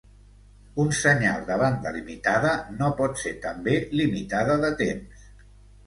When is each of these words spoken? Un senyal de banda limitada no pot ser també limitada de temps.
Un 0.83 0.87
senyal 0.99 1.43
de 1.51 1.59
banda 1.65 1.93
limitada 1.99 2.55
no 2.81 2.91
pot 3.03 3.25
ser 3.27 3.37
també 3.47 3.79
limitada 4.03 4.61
de 4.69 4.77
temps. 4.85 5.33